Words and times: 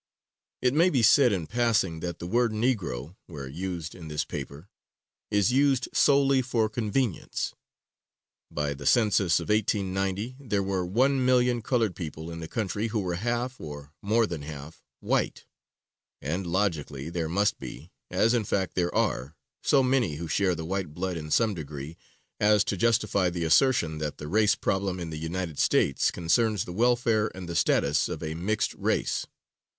It 0.63 0.73
may 0.73 0.89
be 0.89 1.03
said, 1.03 1.31
in 1.31 1.45
passing, 1.45 1.99
that 1.99 2.17
the 2.17 2.25
word 2.25 2.51
"Negro," 2.53 3.15
where 3.27 3.47
used 3.47 3.93
in 3.93 4.07
this 4.07 4.25
paper, 4.25 4.67
is 5.29 5.51
used 5.51 5.89
solely 5.93 6.41
for 6.41 6.69
convenience. 6.69 7.53
By 8.49 8.73
the 8.73 8.87
census 8.87 9.39
of 9.39 9.49
1890 9.49 10.37
there 10.39 10.63
were 10.63 10.83
1,000,000 10.87 11.63
colored 11.63 11.95
people 11.95 12.31
in 12.31 12.39
the 12.39 12.47
country 12.47 12.87
who 12.87 12.99
were 12.99 13.13
half, 13.13 13.61
or 13.61 13.93
more 14.01 14.25
than 14.25 14.41
half, 14.41 14.81
white, 15.01 15.45
and 16.19 16.47
logically 16.47 17.11
there 17.11 17.29
must 17.29 17.59
be, 17.59 17.91
as 18.09 18.33
in 18.33 18.43
fact 18.43 18.73
there 18.73 18.95
are, 18.95 19.35
so 19.61 19.83
many 19.83 20.15
who 20.15 20.27
share 20.27 20.55
the 20.55 20.65
white 20.65 20.95
blood 20.95 21.15
in 21.15 21.29
some 21.29 21.53
degree, 21.53 21.95
as 22.39 22.63
to 22.63 22.75
justify 22.75 23.29
the 23.29 23.43
assertion 23.43 23.99
that 23.99 24.17
the 24.17 24.27
race 24.27 24.55
problem 24.55 24.99
in 24.99 25.11
the 25.11 25.17
United 25.19 25.59
States 25.59 26.09
concerns 26.09 26.65
the 26.65 26.73
welfare 26.73 27.29
and 27.37 27.47
the 27.47 27.55
status 27.55 28.09
of 28.09 28.23
a 28.23 28.33
mixed 28.33 28.73
race. 28.73 29.27